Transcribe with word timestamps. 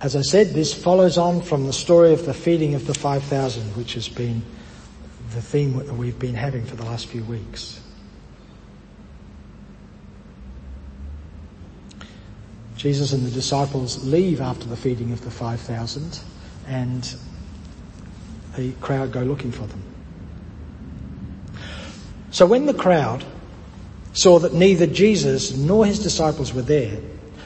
As 0.00 0.16
I 0.16 0.22
said, 0.22 0.48
this 0.48 0.72
follows 0.72 1.18
on 1.18 1.42
from 1.42 1.66
the 1.66 1.74
story 1.74 2.14
of 2.14 2.24
the 2.24 2.32
feeding 2.32 2.74
of 2.74 2.86
the 2.86 2.94
5,000, 2.94 3.76
which 3.76 3.94
has 3.94 4.08
been 4.08 4.42
the 5.34 5.42
theme 5.42 5.76
that 5.76 5.94
we've 5.94 6.18
been 6.18 6.34
having 6.34 6.64
for 6.64 6.74
the 6.74 6.84
last 6.84 7.06
few 7.06 7.22
weeks. 7.24 7.80
Jesus 12.76 13.12
and 13.12 13.26
the 13.26 13.30
disciples 13.30 14.02
leave 14.06 14.40
after 14.40 14.66
the 14.66 14.76
feeding 14.76 15.12
of 15.12 15.22
the 15.22 15.30
5,000 15.30 16.20
and 16.66 17.14
the 18.56 18.72
crowd 18.80 19.12
go 19.12 19.20
looking 19.20 19.52
for 19.52 19.66
them. 19.66 19.82
So 22.30 22.46
when 22.46 22.64
the 22.64 22.72
crowd 22.72 23.22
saw 24.14 24.38
that 24.38 24.54
neither 24.54 24.86
Jesus 24.86 25.54
nor 25.54 25.84
his 25.84 25.98
disciples 25.98 26.54
were 26.54 26.62
there, 26.62 26.98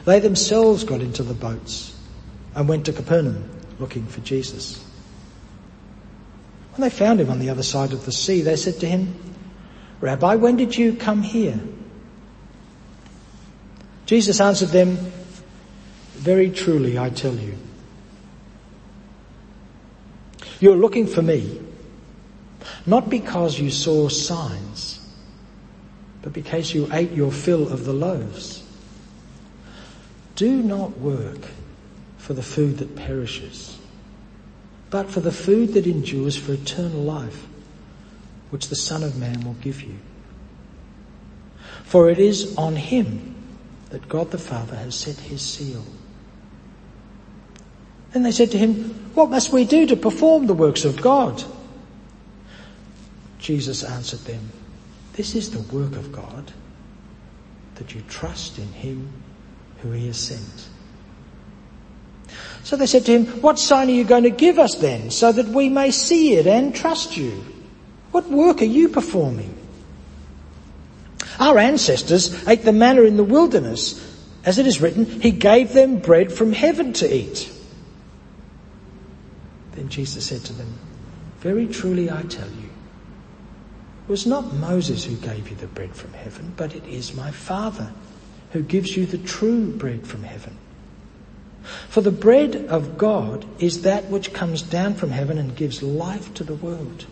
they 0.05 0.21
themselves 0.21 0.85
got 0.85 1.01
into 1.01 1.21
the 1.21 1.33
boats 1.33 1.94
and 2.55 2.67
went 2.67 2.85
to 2.85 2.93
Capernaum 2.93 3.49
looking 3.79 4.05
for 4.07 4.21
Jesus. 4.21 4.83
When 6.75 6.89
they 6.89 6.95
found 6.95 7.21
him 7.21 7.29
on 7.29 7.39
the 7.39 7.49
other 7.49 7.63
side 7.63 7.93
of 7.93 8.05
the 8.05 8.11
sea, 8.11 8.41
they 8.41 8.55
said 8.55 8.79
to 8.79 8.87
him, 8.87 9.13
Rabbi, 10.01 10.35
when 10.35 10.57
did 10.57 10.75
you 10.75 10.93
come 10.93 11.21
here? 11.21 11.59
Jesus 14.05 14.39
answered 14.39 14.69
them, 14.69 14.97
very 16.15 16.49
truly, 16.49 16.97
I 16.97 17.09
tell 17.09 17.35
you, 17.35 17.57
you're 20.59 20.75
looking 20.75 21.07
for 21.07 21.21
me, 21.21 21.61
not 22.85 23.09
because 23.09 23.59
you 23.59 23.69
saw 23.69 24.07
signs, 24.07 25.05
but 26.21 26.33
because 26.33 26.73
you 26.73 26.89
ate 26.91 27.11
your 27.11 27.31
fill 27.31 27.71
of 27.71 27.85
the 27.85 27.93
loaves. 27.93 28.63
Do 30.35 30.63
not 30.63 30.97
work 30.97 31.47
for 32.25 32.33
the 32.33 32.41
food 32.41 32.79
that 32.79 32.95
perishes, 32.95 33.77
but 34.89 35.11
for 35.11 35.19
the 35.19 35.31
food 35.31 35.73
that 35.73 35.85
endures 35.85 36.35
for 36.35 36.53
eternal 36.53 37.03
life, 37.03 37.45
which 38.49 38.69
the 38.69 38.75
Son 38.75 39.03
of 39.03 39.15
Man 39.15 39.41
will 39.41 39.53
give 39.61 39.83
you. 39.83 39.99
For 41.83 42.09
it 42.09 42.17
is 42.17 42.57
on 42.57 42.77
him 42.77 43.35
that 43.91 44.09
God 44.09 44.31
the 44.31 44.39
Father 44.39 44.75
has 44.75 44.95
set 44.95 45.17
his 45.17 45.43
seal. 45.43 45.85
Then 48.11 48.23
they 48.23 48.31
said 48.31 48.49
to 48.53 48.57
him, 48.57 49.11
What 49.13 49.29
must 49.29 49.53
we 49.53 49.63
do 49.63 49.85
to 49.85 49.95
perform 49.95 50.47
the 50.47 50.55
works 50.55 50.83
of 50.83 50.99
God? 50.99 51.43
Jesus 53.37 53.83
answered 53.83 54.21
them, 54.21 54.49
This 55.13 55.35
is 55.35 55.51
the 55.51 55.77
work 55.77 55.95
of 55.95 56.11
God, 56.11 56.51
that 57.75 57.93
you 57.93 58.01
trust 58.09 58.57
in 58.57 58.69
him 58.69 59.13
who 59.83 59.91
he 59.91 60.07
has 60.07 60.17
sent. 60.17 60.69
So 62.65 62.75
they 62.75 62.87
said 62.87 63.05
to 63.05 63.11
him, 63.11 63.27
What 63.41 63.59
sign 63.59 63.89
are 63.89 63.93
you 63.93 64.03
going 64.03 64.23
to 64.23 64.31
give 64.31 64.57
us 64.57 64.73
then, 64.73 65.11
so 65.11 65.31
that 65.31 65.47
we 65.47 65.69
may 65.69 65.91
see 65.91 66.33
it 66.33 66.47
and 66.47 66.75
trust 66.75 67.15
you? 67.15 67.45
What 68.11 68.27
work 68.27 68.59
are 68.63 68.65
you 68.65 68.89
performing? 68.89 69.55
Our 71.39 71.59
ancestors 71.59 72.47
ate 72.47 72.63
the 72.63 72.73
manna 72.73 73.03
in 73.03 73.17
the 73.17 73.23
wilderness. 73.23 74.01
As 74.43 74.57
it 74.57 74.65
is 74.65 74.81
written, 74.81 75.05
He 75.05 75.29
gave 75.29 75.73
them 75.73 75.99
bread 75.99 76.33
from 76.33 76.53
heaven 76.53 76.91
to 76.93 77.15
eat. 77.15 77.53
Then 79.73 79.87
Jesus 79.89 80.25
said 80.25 80.43
to 80.45 80.53
them, 80.53 80.73
Very 81.41 81.67
truly 81.67 82.09
I 82.09 82.23
tell 82.23 82.49
you, 82.49 82.69
it 84.07 84.09
was 84.09 84.25
not 84.25 84.55
Moses 84.55 85.03
who 85.03 85.15
gave 85.17 85.51
you 85.51 85.55
the 85.55 85.67
bread 85.67 85.95
from 85.95 86.13
heaven, 86.13 86.51
but 86.57 86.73
it 86.73 86.85
is 86.87 87.13
my 87.13 87.29
Father 87.29 87.93
who 88.53 88.63
gives 88.63 88.97
you 88.97 89.05
the 89.05 89.19
true 89.19 89.71
bread 89.71 90.07
from 90.07 90.23
heaven. 90.23 90.57
For 91.89 92.01
the 92.01 92.11
bread 92.11 92.67
of 92.69 92.97
God 92.97 93.45
is 93.59 93.81
that 93.83 94.05
which 94.05 94.33
comes 94.33 94.61
down 94.61 94.95
from 94.95 95.11
heaven 95.11 95.37
and 95.37 95.55
gives 95.55 95.81
life 95.81 96.33
to 96.35 96.43
the 96.43 96.55
world. 96.55 97.05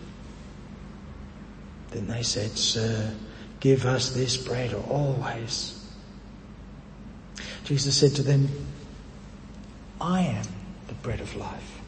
Then 1.92 2.08
they 2.08 2.24
said, 2.24 2.52
Sir, 2.52 3.14
give 3.60 3.86
us 3.86 4.12
this 4.12 4.38
bread 4.38 4.74
always. 4.74 5.80
Jesus 7.64 7.96
said 7.98 8.16
to 8.16 8.24
them, 8.24 8.50
I 10.02 10.22
am 10.22 10.46
the 10.88 10.94
bread 10.96 11.22
of 11.22 11.36
life. 11.36 11.82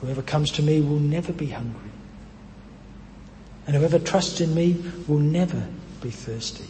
Whoever 0.00 0.22
comes 0.22 0.52
to 0.52 0.62
me 0.62 0.80
will 0.80 1.00
never 1.00 1.32
be 1.32 1.46
hungry. 1.46 1.90
And 3.66 3.76
whoever 3.76 3.98
trusts 3.98 4.40
in 4.40 4.54
me 4.54 4.76
will 5.08 5.18
never 5.18 5.66
be 6.00 6.10
thirsty. 6.10 6.64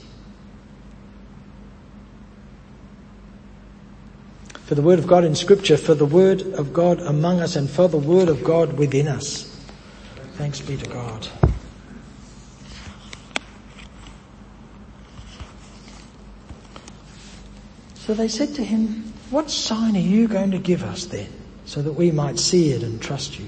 For 4.68 4.74
the 4.74 4.82
word 4.82 5.00
of 5.00 5.06
God 5.06 5.24
in 5.24 5.34
scripture, 5.34 5.76
for 5.76 5.94
the 5.94 6.06
word 6.06 6.42
of 6.54 6.72
God 6.72 7.00
among 7.00 7.40
us 7.40 7.56
and 7.56 7.68
for 7.68 7.88
the 7.88 7.96
word 7.96 8.28
of 8.28 8.44
God 8.44 8.74
within 8.74 9.08
us. 9.08 9.44
Thanks 10.34 10.60
be 10.60 10.76
to 10.76 10.88
God. 10.88 11.26
So 17.94 18.14
they 18.14 18.28
said 18.28 18.54
to 18.54 18.64
him, 18.64 19.12
what 19.30 19.50
sign 19.50 19.96
are 19.96 20.00
you 20.00 20.28
going 20.28 20.52
to 20.52 20.58
give 20.58 20.82
us 20.84 21.06
then? 21.06 21.32
so 21.68 21.82
that 21.82 21.92
we 21.92 22.10
might 22.10 22.38
see 22.38 22.70
it 22.70 22.82
and 22.82 23.00
trust 23.00 23.38
you? 23.38 23.44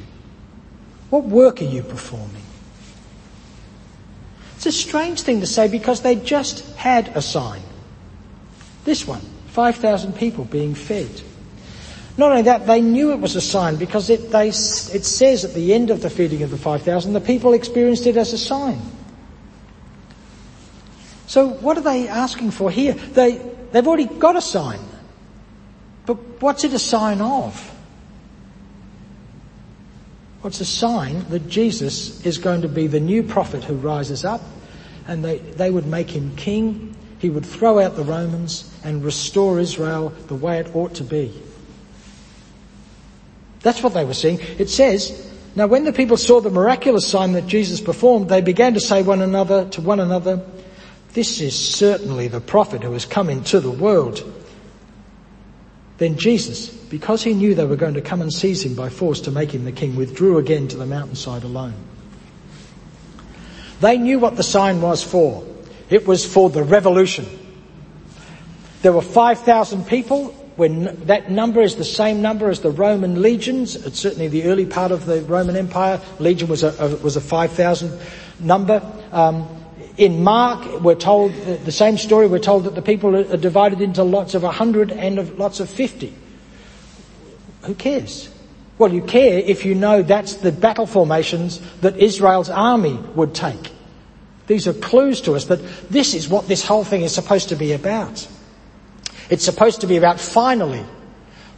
What 1.08 1.24
work 1.24 1.62
are 1.62 1.64
you 1.64 1.82
performing? 1.82 2.42
It's 4.56 4.66
a 4.66 4.72
strange 4.72 5.22
thing 5.22 5.40
to 5.40 5.46
say 5.46 5.68
because 5.68 6.02
they 6.02 6.16
just 6.16 6.76
had 6.76 7.08
a 7.16 7.22
sign. 7.22 7.62
This 8.84 9.06
one, 9.06 9.22
5,000 9.50 10.14
people 10.14 10.44
being 10.44 10.74
fed. 10.74 11.22
Not 12.16 12.30
only 12.30 12.42
that, 12.42 12.66
they 12.66 12.80
knew 12.80 13.12
it 13.12 13.20
was 13.20 13.36
a 13.36 13.40
sign 13.40 13.76
because 13.76 14.10
it, 14.10 14.30
they, 14.30 14.48
it 14.48 14.54
says 14.54 15.44
at 15.44 15.54
the 15.54 15.72
end 15.74 15.90
of 15.90 16.02
the 16.02 16.10
feeding 16.10 16.42
of 16.42 16.50
the 16.50 16.56
5,000, 16.56 17.12
the 17.12 17.20
people 17.20 17.54
experienced 17.54 18.06
it 18.06 18.16
as 18.16 18.32
a 18.32 18.38
sign. 18.38 18.80
So 21.26 21.48
what 21.48 21.78
are 21.78 21.82
they 21.82 22.08
asking 22.08 22.50
for 22.50 22.70
here? 22.70 22.92
They, 22.92 23.38
they've 23.72 23.86
already 23.86 24.06
got 24.06 24.36
a 24.36 24.40
sign. 24.40 24.80
But 26.06 26.16
what's 26.42 26.64
it 26.64 26.72
a 26.72 26.78
sign 26.78 27.20
of? 27.20 27.72
What's 30.42 30.60
a 30.60 30.64
sign 30.64 31.28
that 31.28 31.48
Jesus 31.48 32.24
is 32.24 32.38
going 32.38 32.62
to 32.62 32.68
be 32.68 32.86
the 32.86 33.00
new 33.00 33.22
prophet 33.22 33.62
who 33.64 33.74
rises 33.74 34.24
up 34.24 34.40
and 35.06 35.24
they, 35.24 35.38
they 35.38 35.70
would 35.70 35.86
make 35.86 36.10
him 36.10 36.34
king. 36.36 36.89
He 37.20 37.30
would 37.30 37.46
throw 37.46 37.78
out 37.78 37.96
the 37.96 38.02
Romans 38.02 38.74
and 38.82 39.04
restore 39.04 39.60
Israel 39.60 40.08
the 40.26 40.34
way 40.34 40.58
it 40.58 40.74
ought 40.74 40.94
to 40.94 41.04
be. 41.04 41.32
That's 43.60 43.82
what 43.82 43.92
they 43.92 44.06
were 44.06 44.14
seeing. 44.14 44.40
It 44.58 44.70
says, 44.70 45.30
now 45.54 45.66
when 45.66 45.84
the 45.84 45.92
people 45.92 46.16
saw 46.16 46.40
the 46.40 46.50
miraculous 46.50 47.06
sign 47.06 47.32
that 47.32 47.46
Jesus 47.46 47.80
performed, 47.80 48.30
they 48.30 48.40
began 48.40 48.72
to 48.72 48.80
say 48.80 49.02
one 49.02 49.20
another, 49.20 49.68
to 49.70 49.82
one 49.82 50.00
another, 50.00 50.42
this 51.12 51.40
is 51.42 51.54
certainly 51.58 52.28
the 52.28 52.40
prophet 52.40 52.82
who 52.82 52.92
has 52.92 53.04
come 53.04 53.28
into 53.28 53.60
the 53.60 53.70
world. 53.70 54.24
Then 55.98 56.16
Jesus, 56.16 56.68
because 56.68 57.22
he 57.22 57.34
knew 57.34 57.54
they 57.54 57.66
were 57.66 57.76
going 57.76 57.94
to 57.94 58.00
come 58.00 58.22
and 58.22 58.32
seize 58.32 58.64
him 58.64 58.74
by 58.74 58.88
force 58.88 59.20
to 59.22 59.30
make 59.30 59.50
him 59.50 59.64
the 59.64 59.72
king, 59.72 59.94
withdrew 59.94 60.38
again 60.38 60.68
to 60.68 60.78
the 60.78 60.86
mountainside 60.86 61.42
alone. 61.42 61.74
They 63.80 63.98
knew 63.98 64.18
what 64.18 64.36
the 64.36 64.42
sign 64.42 64.80
was 64.80 65.02
for. 65.02 65.44
It 65.90 66.06
was 66.06 66.24
for 66.24 66.48
the 66.48 66.62
revolution. 66.62 67.26
There 68.82 68.92
were 68.92 69.02
5,000 69.02 69.86
people. 69.86 70.28
When 70.56 71.06
that 71.06 71.30
number 71.30 71.60
is 71.60 71.76
the 71.76 71.84
same 71.84 72.22
number 72.22 72.48
as 72.48 72.60
the 72.60 72.70
Roman 72.70 73.22
legions, 73.22 73.76
it's 73.76 73.98
certainly 73.98 74.28
the 74.28 74.44
early 74.44 74.66
part 74.66 74.92
of 74.92 75.06
the 75.06 75.22
Roman 75.22 75.56
Empire. 75.56 76.00
Legion 76.18 76.48
was 76.48 76.62
a, 76.62 76.74
a 76.78 76.96
was 76.96 77.16
a 77.16 77.20
5,000 77.20 77.98
number. 78.40 78.82
Um, 79.10 79.48
in 79.96 80.22
Mark, 80.22 80.80
we're 80.80 80.94
told 80.94 81.34
the 81.34 81.72
same 81.72 81.98
story. 81.98 82.26
We're 82.26 82.38
told 82.38 82.64
that 82.64 82.74
the 82.74 82.82
people 82.82 83.16
are 83.16 83.36
divided 83.36 83.80
into 83.80 84.02
lots 84.02 84.34
of 84.34 84.42
100 84.42 84.92
and 84.92 85.18
of 85.18 85.38
lots 85.38 85.60
of 85.60 85.68
50. 85.68 86.14
Who 87.62 87.74
cares? 87.74 88.28
Well, 88.78 88.92
you 88.92 89.02
care 89.02 89.38
if 89.38 89.64
you 89.66 89.74
know 89.74 90.02
that's 90.02 90.34
the 90.36 90.52
battle 90.52 90.86
formations 90.86 91.60
that 91.80 91.96
Israel's 91.98 92.48
army 92.48 92.98
would 93.14 93.34
take. 93.34 93.72
These 94.50 94.66
are 94.66 94.72
clues 94.72 95.20
to 95.20 95.36
us 95.36 95.44
that 95.44 95.60
this 95.90 96.12
is 96.12 96.28
what 96.28 96.48
this 96.48 96.66
whole 96.66 96.82
thing 96.82 97.02
is 97.02 97.14
supposed 97.14 97.50
to 97.50 97.54
be 97.54 97.72
about. 97.72 98.26
It's 99.28 99.44
supposed 99.44 99.82
to 99.82 99.86
be 99.86 99.96
about 99.96 100.18
finally 100.18 100.82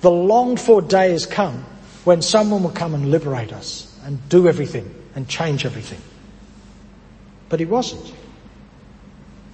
the 0.02 0.10
longed 0.10 0.60
for 0.60 0.82
day 0.82 1.10
has 1.12 1.24
come 1.24 1.64
when 2.04 2.20
someone 2.20 2.62
will 2.62 2.70
come 2.70 2.94
and 2.94 3.10
liberate 3.10 3.50
us 3.50 3.98
and 4.04 4.18
do 4.28 4.46
everything 4.46 4.94
and 5.14 5.26
change 5.26 5.64
everything. 5.64 6.02
But 7.48 7.60
he 7.60 7.64
wasn't. 7.64 8.12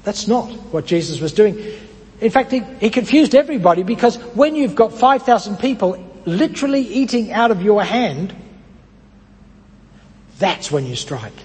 That's 0.03 0.27
not 0.27 0.51
what 0.73 0.85
Jesus 0.85 1.21
was 1.21 1.33
doing. 1.33 1.65
In 2.21 2.33
fact, 2.33 2.51
he, 2.51 2.59
he 2.81 2.91
confused 2.91 3.37
everybody 3.37 3.85
because 3.85 4.17
when 4.35 4.57
you've 4.57 4.75
got 4.75 4.93
5,000 4.93 5.59
people 5.59 6.05
literally 6.27 6.81
eating 6.81 7.31
out 7.31 7.53
of 7.53 7.63
your 7.63 7.85
hand, 7.85 8.35
that's 10.41 10.73
when 10.73 10.87
you 10.87 10.97
strike. 10.97 11.45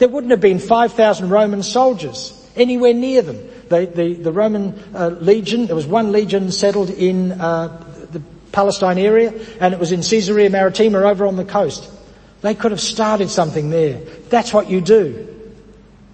There 0.00 0.08
wouldn't 0.08 0.30
have 0.30 0.40
been 0.40 0.58
5,000 0.58 1.28
Roman 1.28 1.62
soldiers 1.62 2.32
anywhere 2.56 2.94
near 2.94 3.20
them. 3.20 3.36
The, 3.68 3.84
the, 3.84 4.14
the 4.14 4.32
Roman 4.32 4.82
uh, 4.94 5.08
legion, 5.08 5.66
there 5.66 5.76
was 5.76 5.86
one 5.86 6.10
legion 6.10 6.50
settled 6.52 6.88
in 6.88 7.32
uh, 7.32 7.84
the 8.10 8.22
Palestine 8.50 8.96
area 8.96 9.30
and 9.60 9.74
it 9.74 9.78
was 9.78 9.92
in 9.92 10.00
Caesarea 10.00 10.48
Maritima 10.48 11.00
over 11.00 11.26
on 11.26 11.36
the 11.36 11.44
coast. 11.44 11.86
They 12.40 12.54
could 12.54 12.70
have 12.70 12.80
started 12.80 13.28
something 13.28 13.68
there. 13.68 14.00
That's 14.30 14.54
what 14.54 14.70
you 14.70 14.80
do. 14.80 15.36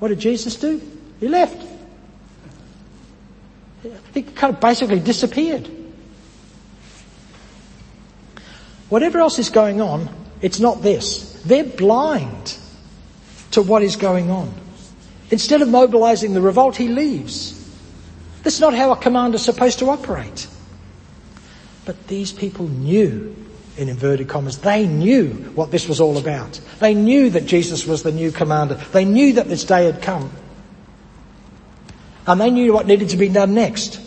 What 0.00 0.08
did 0.08 0.18
Jesus 0.18 0.56
do? 0.56 0.82
He 1.20 1.28
left. 1.28 1.64
He 4.12 4.22
kind 4.22 4.52
of 4.52 4.60
basically 4.60 4.98
disappeared. 4.98 5.70
Whatever 8.88 9.20
else 9.20 9.38
is 9.38 9.48
going 9.48 9.80
on, 9.80 10.08
it's 10.42 10.58
not 10.58 10.82
this. 10.82 11.40
They're 11.44 11.62
blind 11.62 12.58
to 13.56 13.62
what 13.62 13.82
is 13.82 13.96
going 13.96 14.30
on. 14.30 14.52
Instead 15.30 15.60
of 15.60 15.68
mobilizing 15.68 16.34
the 16.34 16.40
revolt, 16.40 16.76
he 16.76 16.88
leaves. 16.88 17.52
That's 18.42 18.60
not 18.60 18.74
how 18.74 18.92
a 18.92 18.96
commander's 18.96 19.42
supposed 19.42 19.80
to 19.80 19.90
operate. 19.90 20.46
But 21.84 22.06
these 22.06 22.32
people 22.32 22.68
knew, 22.68 23.34
in 23.76 23.88
inverted 23.88 24.28
commas, 24.28 24.58
they 24.58 24.86
knew 24.86 25.30
what 25.54 25.70
this 25.70 25.88
was 25.88 26.00
all 26.00 26.18
about. 26.18 26.60
They 26.80 26.94
knew 26.94 27.30
that 27.30 27.46
Jesus 27.46 27.86
was 27.86 28.02
the 28.02 28.12
new 28.12 28.30
commander. 28.30 28.74
They 28.92 29.04
knew 29.04 29.32
that 29.32 29.48
this 29.48 29.64
day 29.64 29.86
had 29.86 30.02
come. 30.02 30.30
And 32.26 32.40
they 32.40 32.50
knew 32.50 32.72
what 32.72 32.86
needed 32.86 33.08
to 33.10 33.16
be 33.16 33.28
done 33.28 33.54
next. 33.54 34.00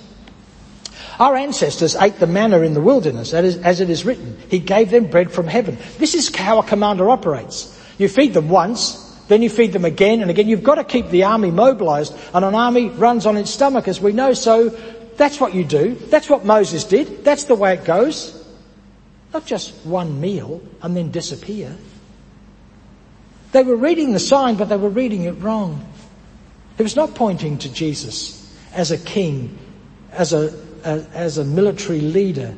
Our 1.20 1.36
ancestors 1.36 1.96
ate 1.96 2.20
the 2.20 2.28
manna 2.28 2.62
in 2.62 2.74
the 2.74 2.82
wilderness, 2.82 3.34
as 3.34 3.82
it 3.82 3.90
is 3.90 4.06
written. 4.06 4.38
He 4.50 4.60
gave 4.60 4.92
them 4.92 5.08
bread 5.08 5.32
from 5.32 5.48
heaven. 5.48 5.78
This 5.98 6.14
is 6.14 6.34
how 6.34 6.60
a 6.60 6.64
commander 6.64 7.10
operates. 7.10 7.78
You 7.98 8.08
feed 8.08 8.34
them 8.34 8.48
once, 8.48 9.08
then 9.30 9.42
you 9.42 9.50
feed 9.50 9.72
them 9.72 9.86
again 9.86 10.22
and 10.22 10.30
again. 10.30 10.50
You've 10.50 10.64
got 10.64 10.76
to 10.76 10.84
keep 10.84 11.08
the 11.10 11.24
army 11.24 11.52
mobilized 11.52 12.14
and 12.34 12.44
an 12.44 12.56
army 12.56 12.90
runs 12.90 13.26
on 13.26 13.38
its 13.38 13.52
stomach 13.52 13.88
as 13.88 14.02
we 14.02 14.12
know. 14.12 14.34
So 14.34 14.70
that's 15.16 15.40
what 15.40 15.56
you 15.56 15.64
do. 15.64 15.96
That's 15.96 16.30
what 16.30 16.44
Moses 16.44 16.84
did. 16.84 17.24
That's 17.24 17.46
the 17.46 17.56
way 17.56 17.76
it 17.76 17.86
goes. 17.86 18.36
Not 19.34 19.46
just 19.46 19.74
one 19.86 20.20
meal 20.20 20.62
and 20.82 20.98
then 20.98 21.12
disappear. 21.12 21.76
They 23.54 23.64
were 23.64 23.78
reading 23.78 24.12
the 24.12 24.20
sign, 24.20 24.56
but 24.56 24.68
they 24.70 24.78
were 24.78 24.90
reading 24.90 25.24
it 25.24 25.34
wrong. 25.34 25.86
It 26.78 26.84
was 26.84 26.96
not 26.96 27.16
pointing 27.16 27.60
to 27.60 27.72
Jesus 27.72 28.54
as 28.74 28.92
a 28.92 28.98
king, 28.98 29.58
as 30.12 30.34
a 30.34 30.54
as, 30.84 31.08
as 31.14 31.38
a 31.38 31.44
military 31.44 32.02
leader, 32.02 32.54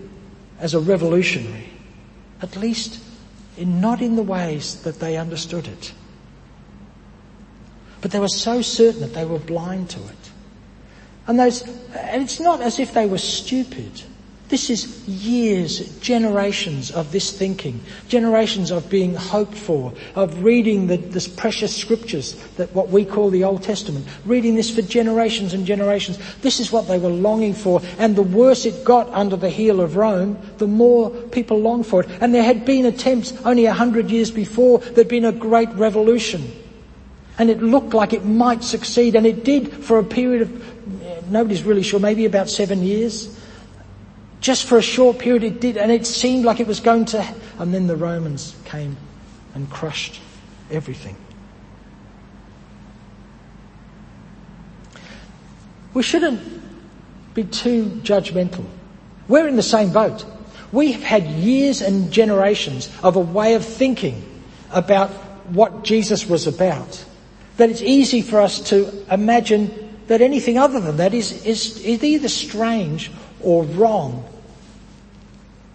as 0.60 0.74
a 0.74 0.80
revolutionary, 0.80 1.70
at 2.42 2.56
least 2.56 3.02
in, 3.58 3.82
not 3.82 4.02
in 4.02 4.16
the 4.16 4.24
ways 4.24 4.82
that 4.84 5.00
they 5.00 5.18
understood 5.18 5.68
it. 5.68 5.94
But 8.02 8.12
they 8.12 8.20
were 8.20 8.28
so 8.28 8.62
certain 8.62 9.02
that 9.02 9.14
they 9.14 9.26
were 9.26 9.40
blind 9.40 9.90
to 9.92 10.00
it. 10.00 10.32
And 11.28 11.40
those, 11.40 11.62
and 11.96 12.24
it's 12.24 12.40
not 12.40 12.62
as 12.62 12.80
if 12.80 12.94
they 12.94 13.06
were 13.06 13.20
stupid. 13.20 14.02
This 14.52 14.70
is 14.70 15.08
years, 15.08 15.98
generations 16.02 16.92
of 16.92 17.14
this 17.14 17.32
thinking, 17.32 17.80
generations 18.10 18.70
of 18.70 18.90
being 18.90 19.16
hoped 19.16 19.56
for, 19.56 19.94
of 20.14 20.44
reading 20.44 20.88
the, 20.88 20.98
this 20.98 21.26
precious 21.26 21.74
scriptures 21.74 22.34
that 22.58 22.76
what 22.76 22.90
we 22.90 23.06
call 23.06 23.30
the 23.30 23.46
Old 23.46 23.64
Testament, 23.64 24.06
reading 24.26 24.56
this 24.56 24.70
for 24.70 24.82
generations 24.82 25.54
and 25.54 25.66
generations. 25.66 26.20
This 26.42 26.60
is 26.60 26.70
what 26.70 26.90
they 26.90 27.00
were 27.00 27.08
longing 27.08 27.54
for. 27.54 27.82
And 27.98 28.14
the 28.14 28.24
worse 28.24 28.66
it 28.66 28.84
got 28.84 29.08
under 29.12 29.38
the 29.38 29.50
heel 29.50 29.80
of 29.80 29.96
Rome, 29.96 30.38
the 30.58 30.68
more 30.68 31.12
people 31.12 31.58
longed 31.58 31.88
for 31.88 32.04
it. 32.04 32.10
And 32.20 32.36
there 32.36 32.44
had 32.44 32.66
been 32.66 32.86
attempts 32.86 33.32
only 33.46 33.68
a 33.68 33.74
hundred 33.74 34.12
years 34.12 34.32
before, 34.32 34.80
there'd 34.80 35.08
been 35.08 35.24
a 35.24 35.32
great 35.32 35.70
revolution. 35.76 36.52
And 37.42 37.50
it 37.50 37.60
looked 37.60 37.96
like 37.96 38.14
it 38.14 38.24
might 38.24 38.64
succeed, 38.64 39.16
and 39.16 39.26
it 39.26 39.44
did 39.44 39.74
for 39.84 39.98
a 39.98 40.04
period 40.04 40.44
of, 40.44 41.32
nobody's 41.32 41.64
really 41.64 41.82
sure, 41.82 42.00
maybe 42.00 42.26
about 42.26 42.52
seven 42.52 42.84
years. 42.84 43.36
Just 44.42 44.68
for 44.68 44.78
a 44.78 44.82
short 44.84 45.18
period 45.18 45.44
it 45.44 45.60
did, 45.60 45.76
and 45.76 45.92
it 45.92 46.06
seemed 46.06 46.46
like 46.46 46.60
it 46.60 46.68
was 46.68 46.80
going 46.80 47.06
to, 47.06 47.36
and 47.58 47.74
then 47.74 47.88
the 47.88 47.96
Romans 47.96 48.56
came 48.66 48.96
and 49.56 49.68
crushed 49.72 50.22
everything. 50.70 51.16
We 55.96 56.04
shouldn't 56.04 56.42
be 57.34 57.46
too 57.46 57.86
judgmental. 58.04 58.66
We're 59.28 59.48
in 59.48 59.56
the 59.56 59.64
same 59.64 59.92
boat. 59.92 60.24
We've 60.72 61.02
had 61.02 61.26
years 61.26 61.82
and 61.82 62.12
generations 62.12 62.88
of 63.02 63.16
a 63.16 63.20
way 63.20 63.56
of 63.56 63.66
thinking 63.66 64.22
about 64.70 65.10
what 65.50 65.84
Jesus 65.84 66.28
was 66.28 66.46
about. 66.46 67.04
That 67.62 67.70
it's 67.70 67.84
easy 67.84 68.24
for 68.24 68.42
us 68.42 68.60
to 68.72 69.06
imagine 69.14 69.96
that 70.08 70.20
anything 70.20 70.58
other 70.58 70.80
than 70.80 70.98
that 70.98 71.14
is, 71.14 71.46
is, 71.46 71.80
is 71.86 72.04
either 72.04 72.28
strange 72.28 73.12
or 73.40 73.66
wrong 73.66 74.28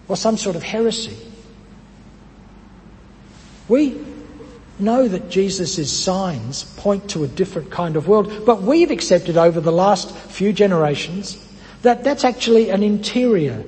or 0.09 0.17
some 0.17 0.37
sort 0.37 0.57
of 0.57 0.65
heresy. 0.65 1.17
We 3.69 4.05
know 4.81 5.07
that 5.07 5.31
Jesus' 5.31 5.93
signs 5.93 6.65
point 6.65 7.09
to 7.11 7.23
a 7.23 7.29
different 7.29 7.71
kind 7.71 7.95
of 7.95 8.09
world, 8.09 8.45
but 8.45 8.63
we've 8.63 8.91
accepted 8.91 9.37
over 9.37 9.61
the 9.61 9.71
last 9.71 10.11
few 10.11 10.53
generations 10.53 11.41
that 11.83 12.03
that's 12.03 12.25
actually 12.25 12.71
an 12.71 12.83
interior 12.83 13.63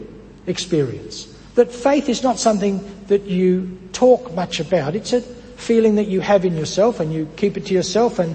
experience. 0.49 1.33
That 1.55 1.71
faith 1.71 2.09
is 2.09 2.25
not 2.25 2.41
something 2.41 2.81
that 3.07 3.27
you 3.27 3.79
talk 3.93 4.35
much 4.35 4.59
about. 4.59 4.97
It's 4.97 5.13
a 5.13 5.38
feeling 5.59 5.97
that 5.97 6.07
you 6.07 6.21
have 6.21 6.45
in 6.45 6.57
yourself 6.57 7.01
and 7.01 7.13
you 7.13 7.29
keep 7.37 7.57
it 7.57 7.67
to 7.67 7.75
yourself 7.75 8.21
and 8.21 8.35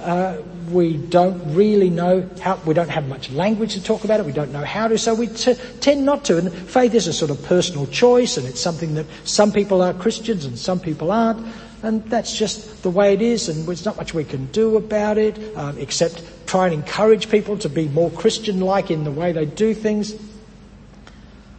uh, 0.00 0.40
we 0.70 0.96
don't 0.96 1.54
really 1.54 1.90
know 1.90 2.28
how, 2.40 2.56
we 2.64 2.72
don't 2.72 2.88
have 2.88 3.06
much 3.08 3.30
language 3.30 3.74
to 3.74 3.82
talk 3.82 4.04
about 4.04 4.20
it, 4.20 4.26
we 4.26 4.32
don't 4.32 4.52
know 4.52 4.64
how 4.64 4.88
to, 4.88 4.96
so 4.96 5.12
we 5.12 5.26
t- 5.26 5.56
tend 5.80 6.04
not 6.06 6.24
to. 6.24 6.38
And 6.38 6.52
faith 6.52 6.94
is 6.94 7.08
a 7.08 7.12
sort 7.12 7.30
of 7.30 7.42
personal 7.44 7.86
choice 7.88 8.36
and 8.36 8.46
it's 8.46 8.60
something 8.60 8.94
that 8.94 9.06
some 9.24 9.52
people 9.52 9.82
are 9.82 9.92
Christians 9.92 10.44
and 10.44 10.58
some 10.58 10.80
people 10.80 11.10
aren't. 11.10 11.44
And 11.82 12.04
that's 12.04 12.36
just 12.36 12.84
the 12.84 12.90
way 12.90 13.12
it 13.12 13.20
is 13.20 13.48
and 13.48 13.66
there's 13.66 13.84
not 13.84 13.96
much 13.96 14.14
we 14.14 14.24
can 14.24 14.46
do 14.46 14.76
about 14.76 15.18
it, 15.18 15.36
um, 15.56 15.76
except 15.78 16.22
try 16.46 16.66
and 16.66 16.74
encourage 16.74 17.28
people 17.28 17.58
to 17.58 17.68
be 17.68 17.88
more 17.88 18.10
Christian-like 18.10 18.90
in 18.90 19.02
the 19.02 19.10
way 19.10 19.32
they 19.32 19.46
do 19.46 19.74
things. 19.74 20.14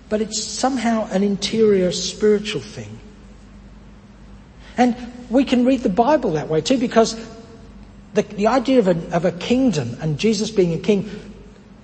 But 0.07 0.21
it's 0.21 0.41
somehow 0.41 1.09
an 1.11 1.23
interior 1.23 1.91
spiritual 1.91 2.61
thing. 2.61 2.99
And 4.77 4.95
we 5.29 5.43
can 5.43 5.65
read 5.65 5.81
the 5.81 5.89
Bible 5.89 6.33
that 6.33 6.49
way 6.49 6.61
too 6.61 6.77
because 6.77 7.15
the, 8.13 8.21
the 8.21 8.47
idea 8.47 8.79
of 8.79 8.87
a, 8.87 9.15
of 9.15 9.25
a 9.25 9.31
kingdom 9.31 9.97
and 10.01 10.17
Jesus 10.17 10.51
being 10.51 10.73
a 10.73 10.77
king 10.77 11.09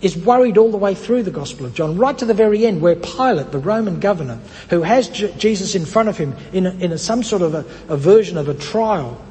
is 0.02 0.16
worried 0.16 0.58
all 0.58 0.72
the 0.72 0.78
way 0.78 0.96
through 0.96 1.24
the 1.24 1.32
Gospel 1.32 1.66
of 1.66 1.74
John, 1.74 1.98
right 1.98 2.18
to 2.18 2.26
the 2.26 2.34
very 2.34 2.66
end, 2.66 2.82
where 2.82 2.96
Pilate, 2.96 3.52
the 3.52 3.60
Roman 3.60 4.00
governor, 4.00 4.40
who 4.70 4.82
has 4.82 5.10
J- 5.10 5.34
Jesus 5.38 5.76
in 5.76 5.86
front 5.86 6.08
of 6.08 6.18
him 6.18 6.36
in, 6.54 6.66
a, 6.66 6.72
in 6.72 6.92
a, 6.94 6.98
some 6.98 7.22
sort 7.22 7.42
of 7.42 7.54
a, 7.54 7.66
a 7.94 7.98
version 7.98 8.38
of 8.38 8.48
a 8.48 8.54
trial, 8.54 9.22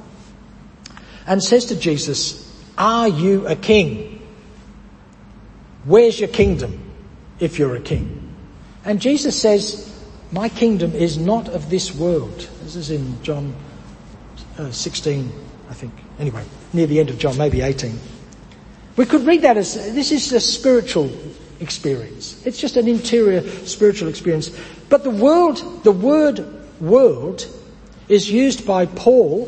and 1.27 1.43
says 1.43 1.67
to 1.67 1.77
Jesus, 1.77 2.53
Are 2.77 3.09
you 3.09 3.47
a 3.47 3.57
king? 3.57 4.27
Where's 5.85 6.21
your 6.21 6.29
kingdom 6.29 6.79
if 7.41 7.59
you're 7.59 7.77
a 7.77 7.81
king? 7.81 8.35
And 8.85 9.01
Jesus 9.01 9.41
says, 9.41 9.88
My 10.31 10.49
kingdom 10.49 10.93
is 10.93 11.17
not 11.17 11.49
of 11.49 11.71
this 11.71 11.95
world. 11.95 12.49
This 12.63 12.77
is 12.77 12.91
in 12.91 13.23
John 13.23 13.55
uh, 14.59 14.71
16, 14.71 15.33
I 15.71 15.75
think. 15.75 15.95
Anyway, 16.19 16.45
near 16.73 16.87
the 16.87 17.01
end 17.01 17.09
of 17.09 17.19
John, 17.19 17.39
maybe 17.39 17.63
18. 17.63 17.99
We 18.97 19.07
could 19.07 19.25
read 19.25 19.43
that 19.43 19.57
as 19.57 19.75
this 19.95 20.13
is 20.13 20.33
a 20.33 20.41
spiritual 20.41 21.11
experience. 21.61 22.45
It's 22.47 22.59
just 22.59 22.77
an 22.77 22.89
interior 22.89 23.43
spiritual 23.67 24.09
experience. 24.09 24.51
But 24.89 25.05
the 25.05 25.11
world, 25.11 25.85
the 25.85 25.93
word 25.93 26.45
world 26.81 27.47
is 28.09 28.31
used 28.31 28.67
by 28.67 28.87
Paul, 28.87 29.47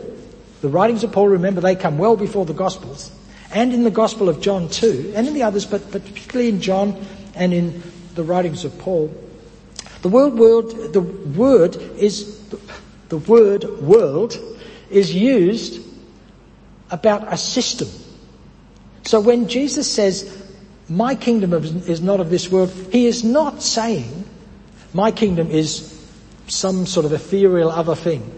the 0.60 0.68
writings 0.68 1.04
of 1.04 1.12
Paul, 1.12 1.28
remember 1.28 1.60
they 1.60 1.76
come 1.76 1.98
well 1.98 2.16
before 2.16 2.44
the 2.44 2.54
Gospels, 2.54 3.10
and 3.52 3.74
in 3.74 3.84
the 3.84 3.90
Gospel 3.90 4.28
of 4.28 4.40
John 4.40 4.68
too, 4.68 5.12
and 5.14 5.26
in 5.26 5.34
the 5.34 5.42
others, 5.42 5.66
but, 5.66 5.90
but 5.92 6.04
particularly 6.04 6.48
in 6.48 6.60
John 6.60 7.04
and 7.34 7.52
in 7.52 7.82
the 8.14 8.22
writings 8.22 8.64
of 8.64 8.78
Paul. 8.78 9.14
The 10.02 10.08
word 10.08 10.34
world, 10.34 10.92
the 10.92 11.00
word 11.00 11.76
is, 11.76 12.38
the 13.08 13.18
word 13.18 13.64
world 13.80 14.38
is 14.90 15.14
used 15.14 15.86
about 16.90 17.32
a 17.32 17.36
system. 17.36 17.88
So 19.04 19.20
when 19.20 19.48
Jesus 19.48 19.90
says, 19.90 20.46
my 20.88 21.14
kingdom 21.14 21.52
is 21.52 22.00
not 22.00 22.20
of 22.20 22.30
this 22.30 22.50
world, 22.50 22.70
he 22.90 23.06
is 23.06 23.22
not 23.22 23.62
saying, 23.62 24.24
my 24.92 25.12
kingdom 25.12 25.50
is 25.50 25.96
some 26.48 26.86
sort 26.86 27.06
of 27.06 27.12
ethereal 27.12 27.70
other 27.70 27.94
thing. 27.94 28.28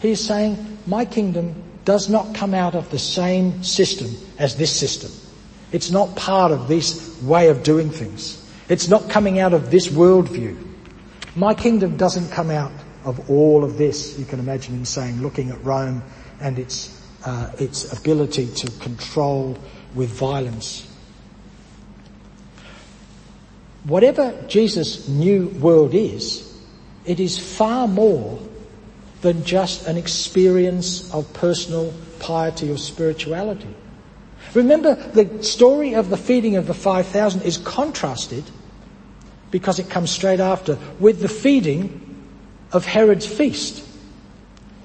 He 0.00 0.10
is 0.10 0.24
saying, 0.24 0.78
my 0.86 1.04
kingdom 1.04 1.62
does 1.84 2.08
not 2.08 2.34
come 2.34 2.54
out 2.54 2.74
of 2.74 2.90
the 2.90 2.98
same 2.98 3.62
system 3.62 4.08
as 4.38 4.56
this 4.56 4.74
system. 4.74 5.10
It's 5.72 5.90
not 5.90 6.16
part 6.16 6.52
of 6.52 6.68
this 6.68 7.20
way 7.22 7.48
of 7.48 7.62
doing 7.62 7.90
things. 7.90 8.44
It's 8.68 8.88
not 8.88 9.08
coming 9.08 9.38
out 9.38 9.52
of 9.52 9.70
this 9.70 9.88
worldview. 9.88 10.56
My 11.34 11.54
kingdom 11.54 11.96
doesn't 11.96 12.30
come 12.30 12.50
out 12.50 12.72
of 13.04 13.30
all 13.30 13.64
of 13.64 13.78
this. 13.78 14.18
You 14.18 14.24
can 14.24 14.40
imagine 14.40 14.74
him 14.74 14.84
saying, 14.84 15.22
looking 15.22 15.50
at 15.50 15.64
Rome 15.64 16.02
and 16.40 16.58
its 16.58 16.94
uh, 17.24 17.50
its 17.58 17.92
ability 17.92 18.46
to 18.46 18.70
control 18.80 19.58
with 19.94 20.08
violence. 20.10 20.88
whatever 23.88 24.34
Jesus' 24.48 25.08
new 25.08 25.48
world 25.48 25.94
is, 25.94 26.44
it 27.04 27.18
is 27.18 27.38
far 27.38 27.88
more 27.88 28.38
than 29.22 29.44
just 29.44 29.86
an 29.86 29.96
experience 29.96 31.12
of 31.12 31.32
personal 31.32 31.92
piety 32.20 32.70
or 32.70 32.76
spirituality. 32.76 33.74
Remember, 34.54 34.94
the 34.94 35.42
story 35.42 35.94
of 35.94 36.10
the 36.10 36.16
feeding 36.16 36.56
of 36.56 36.66
the 36.66 36.74
5,000 36.74 37.42
is 37.42 37.58
contrasted 37.58 38.44
because 39.50 39.78
it 39.78 39.88
comes 39.88 40.10
straight 40.10 40.40
after 40.40 40.78
with 40.98 41.20
the 41.20 41.28
feeding 41.28 42.04
of 42.72 42.84
Herod's 42.84 43.26
feast. 43.26 43.86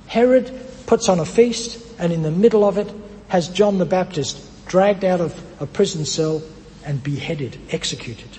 Herod 0.08 0.51
puts 0.86 1.10
on 1.10 1.20
a 1.20 1.25
feast 1.25 1.84
and 2.00 2.13
in 2.13 2.24
the 2.24 2.32
middle 2.32 2.63
of 2.63 2.77
it 2.77 2.91
has 3.27 3.50
John 3.50 3.77
the 3.77 3.86
Baptist 3.86 4.39
dragged 4.67 5.03
out 5.03 5.22
of 5.22 5.62
a 5.62 5.65
prison 5.65 6.05
cell 6.05 6.41
and 6.86 7.01
beheaded, 7.03 7.58
executed. 7.72 8.29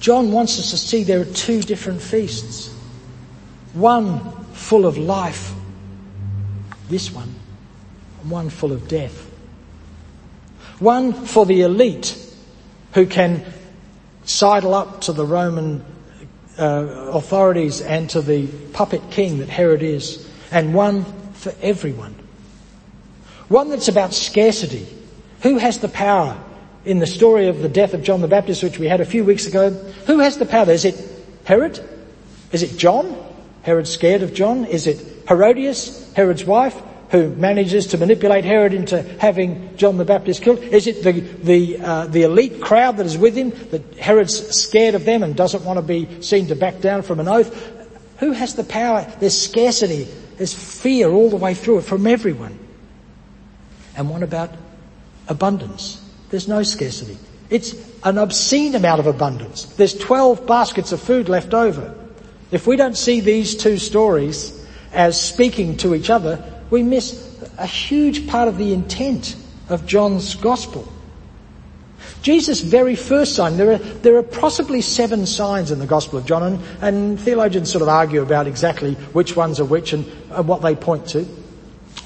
John 0.00 0.32
wants 0.32 0.58
us 0.58 0.70
to 0.70 0.76
see 0.76 1.02
there 1.02 1.22
are 1.22 1.24
two 1.24 1.62
different 1.62 2.02
feasts. 2.02 2.68
One 3.72 4.20
full 4.52 4.86
of 4.86 4.98
life, 4.98 5.52
this 6.88 7.10
one, 7.10 7.34
and 8.20 8.30
one 8.30 8.50
full 8.50 8.72
of 8.72 8.86
death. 8.86 9.30
One 10.78 11.12
for 11.12 11.46
the 11.46 11.62
elite 11.62 12.16
who 12.92 13.06
can 13.06 13.40
sidle 14.24 14.74
up 14.74 15.02
to 15.02 15.12
the 15.12 15.24
Roman 15.24 15.84
uh, 16.58 16.62
authorities 17.12 17.80
and 17.80 18.08
to 18.10 18.22
the 18.22 18.46
puppet 18.72 19.02
king 19.10 19.38
that 19.38 19.48
Herod 19.48 19.82
is, 19.82 20.28
and 20.50 20.74
one 20.74 21.04
for 21.32 21.52
everyone. 21.60 22.14
One 23.48 23.70
that's 23.70 23.88
about 23.88 24.14
scarcity. 24.14 24.86
Who 25.42 25.58
has 25.58 25.78
the 25.78 25.88
power? 25.88 26.42
In 26.84 26.98
the 26.98 27.06
story 27.06 27.48
of 27.48 27.60
the 27.60 27.68
death 27.68 27.94
of 27.94 28.02
John 28.02 28.20
the 28.20 28.28
Baptist, 28.28 28.62
which 28.62 28.78
we 28.78 28.88
had 28.88 29.00
a 29.00 29.06
few 29.06 29.24
weeks 29.24 29.46
ago, 29.46 29.70
who 30.06 30.18
has 30.18 30.36
the 30.38 30.46
power? 30.46 30.70
Is 30.70 30.84
it 30.84 31.02
Herod? 31.44 31.80
Is 32.52 32.62
it 32.62 32.76
John? 32.78 33.16
Herod's 33.62 33.90
scared 33.90 34.22
of 34.22 34.34
John? 34.34 34.66
Is 34.66 34.86
it 34.86 35.02
Herodias, 35.26 36.12
Herod's 36.12 36.44
wife, 36.44 36.80
who 37.14 37.30
manages 37.36 37.86
to 37.86 37.96
manipulate 37.96 38.44
Herod 38.44 38.74
into 38.74 39.00
having 39.20 39.76
John 39.76 39.98
the 39.98 40.04
Baptist 40.04 40.42
killed? 40.42 40.58
Is 40.58 40.88
it 40.88 41.04
the 41.04 41.12
the 41.12 41.78
uh, 41.80 42.06
the 42.06 42.22
elite 42.22 42.60
crowd 42.60 42.96
that 42.96 43.06
is 43.06 43.16
with 43.16 43.36
him 43.36 43.50
that 43.70 43.82
Herod's 43.94 44.34
scared 44.56 44.96
of 44.96 45.04
them 45.04 45.22
and 45.22 45.36
doesn't 45.36 45.64
want 45.64 45.76
to 45.76 45.82
be 45.82 46.20
seen 46.22 46.48
to 46.48 46.56
back 46.56 46.80
down 46.80 47.02
from 47.02 47.20
an 47.20 47.28
oath? 47.28 47.72
Who 48.18 48.32
has 48.32 48.56
the 48.56 48.64
power? 48.64 49.06
There's 49.20 49.40
scarcity, 49.40 50.08
there's 50.38 50.52
fear 50.52 51.08
all 51.08 51.30
the 51.30 51.36
way 51.36 51.54
through 51.54 51.78
it 51.78 51.82
from 51.82 52.04
everyone. 52.04 52.58
And 53.96 54.10
what 54.10 54.24
about 54.24 54.50
abundance? 55.28 56.02
There's 56.30 56.48
no 56.48 56.64
scarcity. 56.64 57.16
It's 57.48 57.76
an 58.02 58.18
obscene 58.18 58.74
amount 58.74 58.98
of 58.98 59.06
abundance. 59.06 59.66
There's 59.66 59.94
12 59.94 60.48
baskets 60.48 60.90
of 60.90 61.00
food 61.00 61.28
left 61.28 61.54
over. 61.54 61.94
If 62.50 62.66
we 62.66 62.74
don't 62.74 62.96
see 62.96 63.20
these 63.20 63.54
two 63.54 63.78
stories 63.78 64.66
as 64.92 65.20
speaking 65.20 65.76
to 65.76 65.94
each 65.94 66.10
other, 66.10 66.50
we 66.74 66.82
miss 66.82 67.40
a 67.56 67.68
huge 67.68 68.26
part 68.26 68.48
of 68.48 68.58
the 68.58 68.72
intent 68.72 69.36
of 69.68 69.86
John's 69.86 70.34
gospel. 70.34 70.92
Jesus' 72.20 72.62
very 72.62 72.96
first 72.96 73.36
sign, 73.36 73.56
there 73.56 73.74
are, 73.74 73.78
there 73.78 74.16
are 74.16 74.24
possibly 74.24 74.80
seven 74.80 75.24
signs 75.24 75.70
in 75.70 75.78
the 75.78 75.86
Gospel 75.86 76.18
of 76.18 76.26
John, 76.26 76.42
and, 76.42 76.60
and 76.80 77.20
theologians 77.20 77.70
sort 77.70 77.82
of 77.82 77.88
argue 77.88 78.22
about 78.22 78.48
exactly 78.48 78.94
which 79.12 79.36
ones 79.36 79.60
are 79.60 79.64
which 79.64 79.92
and, 79.92 80.04
and 80.32 80.48
what 80.48 80.62
they 80.62 80.74
point 80.74 81.06
to. 81.10 81.24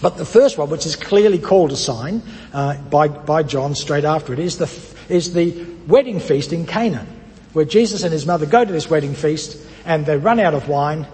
But 0.03 0.19
the 0.19 0.27
first 0.27 0.59
one, 0.59 0.69
which 0.69 0.85
is 0.85 0.97
clearly 0.97 1.39
called 1.39 1.73
a 1.73 1.77
sign 1.77 2.21
uh, 2.53 2.77
by, 2.77 3.09
by 3.09 3.45
John 3.45 3.75
straight 3.75 4.05
after 4.05 4.35
it, 4.35 4.39
is 4.39 4.59
the, 4.59 4.71
is 5.09 5.33
the 5.33 5.65
wedding 5.87 6.21
feast 6.21 6.53
in 6.53 6.67
Cana, 6.67 7.07
where 7.55 7.65
Jesus 7.65 8.03
and 8.03 8.13
his 8.13 8.27
mother 8.27 8.45
go 8.45 8.67
to 8.67 8.71
this 8.71 8.91
wedding 8.91 9.15
feast 9.15 9.57
and 9.87 10.05
they 10.05 10.19
run 10.19 10.39
out 10.39 10.53
of 10.53 10.69
wine 10.69 11.07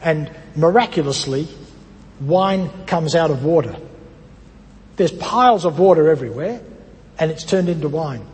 and 0.00 0.30
miraculously 0.54 1.48
wine 2.20 2.70
comes 2.86 3.14
out 3.14 3.30
of 3.30 3.44
water. 3.44 3.76
There's 4.96 5.12
piles 5.12 5.64
of 5.64 5.78
water 5.78 6.08
everywhere 6.08 6.60
and 7.18 7.30
it's 7.30 7.44
turned 7.44 7.68
into 7.68 7.88
wine. 7.88 8.26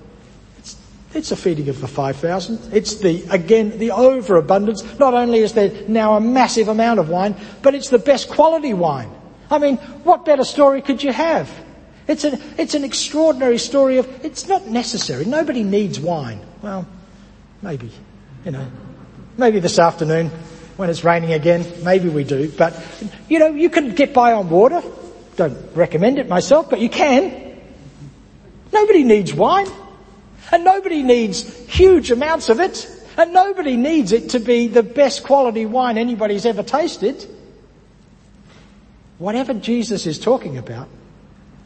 It's, 0.58 0.76
it's 1.14 1.32
a 1.32 1.36
feeding 1.36 1.68
of 1.68 1.80
the 1.80 1.88
5,000. 1.88 2.74
It's 2.74 2.96
the, 2.96 3.24
again, 3.30 3.78
the 3.78 3.92
overabundance. 3.92 4.98
Not 4.98 5.14
only 5.14 5.40
is 5.40 5.52
there 5.54 5.88
now 5.88 6.16
a 6.16 6.20
massive 6.20 6.68
amount 6.68 7.00
of 7.00 7.08
wine, 7.08 7.34
but 7.62 7.74
it's 7.74 7.88
the 7.88 7.98
best 7.98 8.30
quality 8.30 8.74
wine. 8.74 9.10
I 9.50 9.58
mean, 9.58 9.76
what 10.04 10.24
better 10.24 10.44
story 10.44 10.82
could 10.82 11.02
you 11.02 11.12
have? 11.12 11.50
It's 12.06 12.24
an, 12.24 12.40
it's 12.58 12.74
an 12.74 12.84
extraordinary 12.84 13.58
story 13.58 13.98
of, 13.98 14.24
it's 14.24 14.48
not 14.48 14.66
necessary. 14.66 15.24
Nobody 15.24 15.62
needs 15.62 15.98
wine. 16.00 16.40
Well, 16.62 16.86
maybe, 17.62 17.90
you 18.44 18.50
know, 18.50 18.66
maybe 19.36 19.60
this 19.60 19.78
afternoon 19.78 20.30
when 20.80 20.88
it's 20.88 21.04
raining 21.04 21.34
again, 21.34 21.66
maybe 21.84 22.08
we 22.08 22.24
do. 22.24 22.50
But, 22.50 22.74
you 23.28 23.38
know, 23.38 23.48
you 23.48 23.68
can 23.68 23.94
get 23.94 24.14
by 24.14 24.32
on 24.32 24.48
water. 24.48 24.82
Don't 25.36 25.76
recommend 25.76 26.18
it 26.18 26.26
myself, 26.26 26.70
but 26.70 26.80
you 26.80 26.88
can. 26.88 27.60
Nobody 28.72 29.04
needs 29.04 29.34
wine. 29.34 29.68
And 30.50 30.64
nobody 30.64 31.02
needs 31.02 31.42
huge 31.68 32.10
amounts 32.10 32.48
of 32.48 32.60
it. 32.60 32.90
And 33.18 33.34
nobody 33.34 33.76
needs 33.76 34.12
it 34.12 34.30
to 34.30 34.38
be 34.38 34.68
the 34.68 34.82
best 34.82 35.22
quality 35.22 35.66
wine 35.66 35.98
anybody's 35.98 36.46
ever 36.46 36.62
tasted. 36.62 37.28
Whatever 39.18 39.52
Jesus 39.52 40.06
is 40.06 40.18
talking 40.18 40.56
about, 40.56 40.88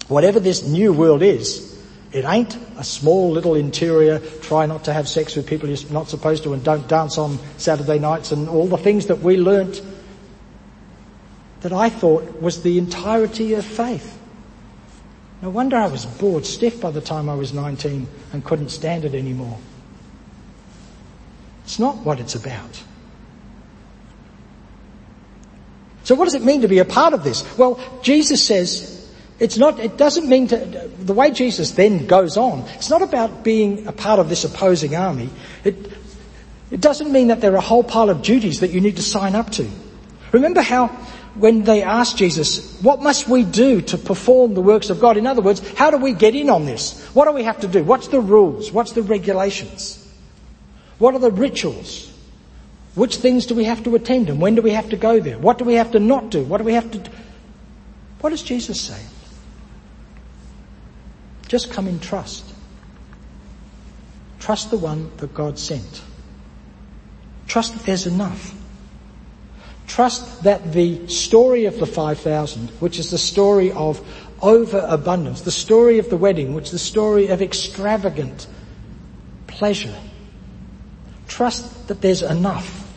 whatever 0.09 0.40
this 0.40 0.66
new 0.66 0.92
world 0.92 1.23
is, 1.23 1.74
it 2.14 2.25
ain't 2.25 2.56
a 2.78 2.85
small 2.85 3.33
little 3.33 3.56
interior, 3.56 4.21
try 4.40 4.66
not 4.66 4.85
to 4.85 4.92
have 4.92 5.09
sex 5.09 5.35
with 5.35 5.49
people 5.49 5.68
you're 5.68 5.90
not 5.90 6.09
supposed 6.09 6.44
to 6.44 6.52
and 6.54 6.62
don't 6.62 6.87
dance 6.87 7.18
on 7.18 7.40
Saturday 7.59 7.99
nights 7.99 8.30
and 8.30 8.49
all 8.49 8.68
the 8.68 8.78
things 8.78 9.06
that 9.09 9.18
we 9.18 9.37
learnt 9.37 9.83
that 11.62 11.73
I 11.73 11.88
thought 11.88 12.40
was 12.40 12.62
the 12.62 12.78
entirety 12.78 13.54
of 13.54 13.64
faith. 13.64 14.16
No 15.42 15.50
wonder 15.50 15.76
I 15.76 15.88
was 15.88 16.06
bored 16.06 16.47
stiff 16.47 16.80
by 16.80 16.92
the 16.92 17.00
time 17.00 17.28
I 17.28 17.35
was 17.35 17.52
19 17.52 18.06
and 18.33 18.44
couldn't 18.44 18.68
stand 18.68 19.04
it 19.04 19.14
anymore. 19.14 19.59
It's 21.64 21.80
not 21.80 21.97
what 21.97 22.21
it's 22.21 22.37
about. 22.37 22.80
So 26.04 26.14
what 26.14 26.26
does 26.26 26.35
it 26.35 26.44
mean 26.44 26.61
to 26.61 26.68
be 26.68 26.78
a 26.78 26.85
part 26.85 27.12
of 27.12 27.25
this? 27.25 27.59
Well, 27.59 27.80
Jesus 28.02 28.47
says, 28.47 28.94
it's 29.38 29.59
not, 29.59 29.81
it 29.81 29.97
doesn't 29.97 30.29
mean 30.29 30.49
to, 30.49 30.57
the 30.57 31.12
way 31.12 31.31
Jesus 31.31 31.73
then 31.73 32.07
goes 32.07 32.37
on, 32.37 32.61
it's 32.75 32.91
not 32.91 33.03
about 33.03 33.43
being 33.43 33.87
a 33.87 33.93
part 33.93 34.21
of 34.21 34.29
this 34.29 34.45
opposing 34.45 34.95
army. 34.95 35.29
It, 35.64 35.76
it 36.71 36.81
doesn't 36.81 37.11
mean 37.11 37.29
that 37.29 37.41
there 37.41 37.53
are 37.53 37.57
a 37.57 37.61
whole 37.61 37.85
pile 37.85 38.11
of 38.11 38.23
duties 38.23 38.61
that 38.61 38.71
you 38.71 38.81
need 38.81 38.97
to 38.97 39.03
sign 39.03 39.35
up 39.35 39.50
to. 39.53 39.69
Remember 40.33 40.62
how 40.62 40.88
when 41.35 41.64
they 41.64 41.83
asked 41.83 42.17
Jesus, 42.17 42.81
what 42.81 43.03
must 43.03 43.29
we 43.29 43.43
do 43.43 43.81
to 43.83 43.99
perform 43.99 44.55
the 44.55 44.61
works 44.61 44.91
of 44.91 45.00
God? 45.00 45.17
In 45.17 45.26
other 45.26 45.43
words, 45.43 45.61
how 45.75 45.91
do 45.91 45.97
we 45.97 46.12
get 46.12 46.35
in 46.35 46.49
on 46.49 46.64
this? 46.64 47.00
What 47.09 47.26
do 47.26 47.33
we 47.33 47.43
have 47.43 47.61
to 47.61 47.69
do? 47.69 47.83
What's 47.83 48.09
the 48.09 48.21
rules? 48.21 48.71
What's 48.71 48.93
the 48.93 49.03
regulations? 49.03 50.00
What 50.99 51.14
are 51.14 51.19
the 51.19 51.33
rituals? 51.33 52.12
Which 52.95 53.17
things 53.17 53.47
do 53.47 53.57
we 53.57 53.64
have 53.64 53.83
to 53.85 53.97
attend 53.97 54.31
and 54.31 54.41
when 54.41 54.55
do 54.55 54.62
we 54.62 54.71
have 54.71 54.91
to 54.91 54.97
go 54.97 55.19
there? 55.19 55.38
What 55.38 55.59
do 55.59 55.64
we 55.64 55.75
have 55.75 55.91
to 55.93 55.99
not 55.99 56.31
do? 56.31 56.45
What 56.45 56.59
do 56.59 56.64
we 56.64 56.75
have 56.75 56.91
to 56.93 56.99
do? 56.99 57.11
What 58.21 58.31
does 58.31 58.43
Jesus 58.43 58.81
say? 58.81 59.00
Just 61.54 61.70
come 61.70 61.87
in 61.87 62.00
trust. 62.00 62.44
Trust 64.40 64.73
the 64.73 64.76
one 64.76 65.12
that 65.18 65.32
God 65.32 65.56
sent. 65.56 66.02
Trust 67.46 67.75
that 67.75 67.87
there's 67.87 68.08
enough. 68.08 68.52
Trust 69.87 70.42
that 70.42 70.73
the 70.73 71.06
story 71.06 71.66
of 71.66 71.78
the 71.78 71.87
5,000, 71.87 72.70
which 72.80 72.99
is 72.99 73.12
the 73.12 73.18
story 73.18 73.70
of 73.70 74.00
overabundance, 74.42 75.42
the 75.42 75.52
story 75.52 76.00
of 76.00 76.11
the 76.11 76.16
wedding, 76.16 76.54
which 76.54 76.64
is 76.64 76.70
the 76.73 76.78
story 76.80 77.28
of 77.28 77.40
extravagant 77.40 78.49
pleasure. 79.46 79.94
Trust 81.28 81.87
that 81.87 82.00
there's 82.00 82.23
enough. 82.23 82.92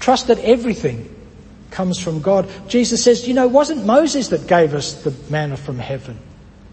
Trust 0.00 0.26
that 0.26 0.40
everything 0.40 1.08
comes 1.70 2.00
from 2.00 2.20
God. 2.20 2.50
Jesus 2.66 3.04
says, 3.04 3.28
you 3.28 3.34
know, 3.34 3.44
it 3.44 3.52
wasn't 3.52 3.86
Moses 3.86 4.26
that 4.30 4.48
gave 4.48 4.74
us 4.74 5.04
the 5.04 5.14
manna 5.30 5.56
from 5.56 5.78
heaven. 5.78 6.18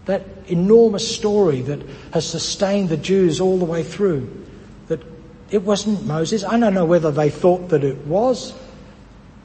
That 0.06 0.24
enormous 0.46 1.14
story 1.14 1.60
that 1.62 1.80
has 2.12 2.28
sustained 2.28 2.88
the 2.88 2.96
Jews 2.96 3.40
all 3.40 3.58
the 3.58 3.64
way 3.64 3.82
through. 3.82 4.44
That 4.88 5.02
it 5.50 5.62
wasn't 5.62 6.04
Moses. 6.04 6.44
I 6.44 6.58
don't 6.58 6.74
know 6.74 6.84
whether 6.84 7.10
they 7.10 7.30
thought 7.30 7.68
that 7.68 7.84
it 7.84 8.06
was. 8.06 8.54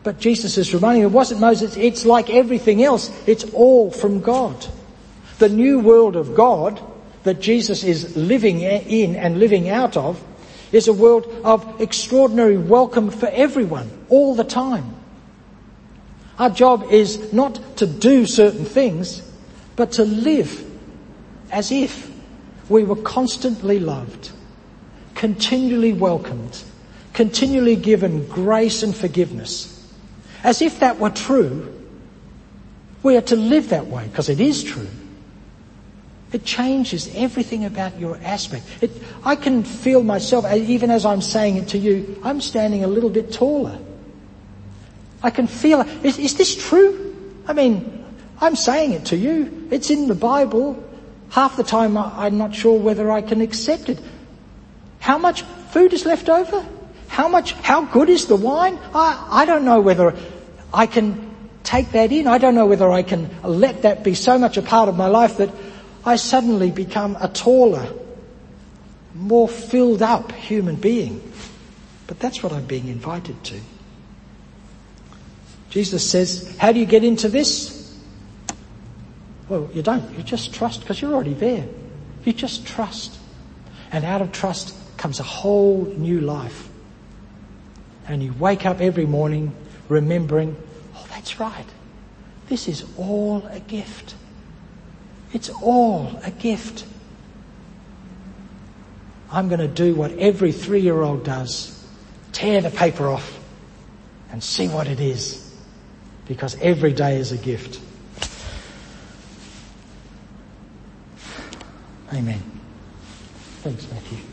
But 0.04 0.20
Jesus 0.20 0.58
is 0.58 0.74
reminding 0.74 1.04
them, 1.04 1.12
it 1.12 1.16
wasn't 1.16 1.42
Moses. 1.42 1.78
It's 1.78 2.06
like 2.06 2.30
everything 2.30 2.84
else. 2.84 3.12
It's 3.28 3.44
all 3.54 3.92
from 3.92 4.22
God. 4.22 4.66
The 5.38 5.50
new 5.50 5.80
world 5.80 6.16
of 6.16 6.36
God 6.36 6.82
that 7.24 7.40
Jesus 7.40 7.84
is 7.84 8.16
living 8.18 8.62
in 8.62 9.16
and 9.16 9.40
living 9.40 9.70
out 9.70 9.96
of 9.98 10.24
is 10.72 10.88
a 10.88 10.94
world 10.94 11.28
of 11.44 11.82
extraordinary 11.82 12.58
welcome 12.58 13.12
for 13.12 13.28
everyone, 13.28 13.90
all 14.10 14.36
the 14.36 14.44
time. 14.44 14.96
Our 16.40 16.50
job 16.50 16.92
is 16.92 17.34
not 17.34 17.78
to 17.78 17.86
do 17.86 18.26
certain 18.26 18.66
things, 18.66 19.22
but 19.76 19.94
to 19.94 20.04
live 20.04 20.66
as 21.52 21.72
if 21.72 22.12
we 22.70 22.84
were 22.84 22.96
constantly 22.96 23.80
loved, 23.80 24.32
continually 25.16 25.94
welcomed, 25.94 26.64
continually 27.14 27.76
given 27.76 28.26
grace 28.28 28.84
and 28.84 28.96
forgiveness. 28.96 29.78
As 30.44 30.62
if 30.62 30.80
that 30.80 31.00
were 31.00 31.10
true, 31.10 31.74
we 33.04 33.18
are 33.18 33.22
to 33.22 33.36
live 33.36 33.70
that 33.70 33.88
way 33.88 34.08
because 34.08 34.30
it 34.30 34.40
is 34.40 34.64
true. 34.64 34.88
It 36.32 36.46
changes 36.46 37.14
everything 37.14 37.66
about 37.66 38.00
your 38.00 38.18
aspect. 38.24 38.66
It, 38.80 38.92
I 39.26 39.36
can 39.36 39.64
feel 39.64 40.02
myself, 40.02 40.50
even 40.54 40.90
as 40.90 41.06
I'm 41.06 41.22
saying 41.22 41.58
it 41.58 41.68
to 41.70 41.78
you, 41.78 42.20
I'm 42.24 42.40
standing 42.40 42.86
a 42.86 42.88
little 42.88 43.10
bit 43.10 43.34
taller. 43.34 43.78
I 45.22 45.30
can 45.30 45.48
feel, 45.48 45.82
is, 46.04 46.18
is 46.18 46.38
this 46.38 46.56
true? 46.56 47.16
I 47.48 47.54
mean, 47.54 48.01
I'm 48.42 48.56
saying 48.56 48.94
it 48.94 49.06
to 49.06 49.16
you. 49.16 49.68
It's 49.72 49.92
in 49.92 50.08
the 50.08 50.16
Bible. 50.16 50.84
Half 51.30 51.56
the 51.56 51.64
time 51.64 51.96
I'm 51.96 52.38
not 52.38 52.56
sure 52.56 52.78
whether 52.78 53.12
I 53.12 53.22
can 53.22 53.40
accept 53.40 53.88
it. 53.88 54.00
How 55.00 55.18
much 55.18 55.44
food 55.72 55.94
is 55.94 56.06
left 56.06 56.28
over? 56.28 56.66
How 57.08 57.28
much, 57.28 57.54
how 57.54 57.86
good 57.86 58.10
is 58.10 58.26
the 58.26 58.36
wine? 58.36 58.80
I, 58.96 59.28
I 59.30 59.46
don't 59.46 59.64
know 59.64 59.80
whether 59.80 60.18
I 60.74 60.88
can 60.88 61.36
take 61.64 61.92
that 61.92 62.12
in. 62.12 62.28
I 62.28 62.38
don't 62.38 62.56
know 62.56 62.66
whether 62.66 62.90
I 62.90 63.04
can 63.04 63.30
let 63.44 63.84
that 63.84 64.04
be 64.04 64.16
so 64.16 64.38
much 64.38 64.58
a 64.58 64.62
part 64.62 64.90
of 64.90 64.98
my 64.98 65.08
life 65.08 65.38
that 65.38 65.50
I 66.06 66.16
suddenly 66.16 66.72
become 66.72 67.18
a 67.20 67.28
taller, 67.28 67.94
more 69.14 69.48
filled 69.48 70.02
up 70.02 70.32
human 70.32 70.76
being. 70.76 71.22
But 72.08 72.20
that's 72.20 72.42
what 72.42 72.52
I'm 72.52 72.66
being 72.66 72.88
invited 72.88 73.42
to. 73.46 73.60
Jesus 75.70 76.10
says, 76.10 76.56
how 76.58 76.72
do 76.72 76.80
you 76.80 76.86
get 76.86 77.04
into 77.04 77.30
this? 77.30 77.81
Well, 79.52 79.70
you 79.74 79.82
don't. 79.82 80.18
You 80.18 80.24
just 80.24 80.54
trust 80.54 80.80
because 80.80 81.02
you're 81.02 81.14
already 81.14 81.34
there. 81.34 81.68
You 82.24 82.32
just 82.32 82.66
trust. 82.66 83.20
And 83.92 84.06
out 84.06 84.22
of 84.22 84.32
trust 84.32 84.74
comes 84.96 85.20
a 85.20 85.24
whole 85.24 85.94
new 85.98 86.22
life. 86.22 86.70
And 88.08 88.24
you 88.24 88.32
wake 88.40 88.66
up 88.66 88.80
every 88.80 89.06
morning 89.06 89.54
remembering, 89.90 90.56
oh, 90.96 91.06
that's 91.10 91.38
right. 91.38 91.66
This 92.48 92.70
is 92.70 92.86
all 92.98 93.46
a 93.48 93.60
gift. 93.60 94.16
It's 95.34 95.50
all 95.50 96.18
a 96.24 96.32
gift. 96.32 96.86
I'm 99.34 99.50
going 99.50 99.60
to 99.60 99.68
do 99.68 99.96
what 99.96 100.14
every 100.14 100.54
three 100.54 100.80
year 100.80 101.02
old 101.02 101.26
does 101.26 101.86
tear 102.32 102.62
the 102.62 102.72
paper 102.72 103.10
off 103.10 103.38
and 104.32 104.42
see 104.42 104.70
what 104.70 104.88
it 104.88 105.02
is. 105.02 105.54
Because 106.26 106.56
every 106.62 106.94
day 106.94 107.18
is 107.18 107.34
a 107.34 107.38
gift. 107.38 107.82
Amen. 112.14 112.42
Thanks, 113.62 113.90
Matthew. 113.90 114.31